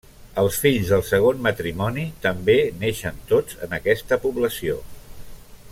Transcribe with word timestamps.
Els 0.43 0.55
fills 0.61 0.87
del 0.93 1.03
segon 1.09 1.43
matrimoni 1.47 2.05
també 2.23 2.57
neixen 2.85 3.21
tots 3.33 3.61
en 3.69 3.77
aquesta 3.79 4.19
població. 4.25 4.81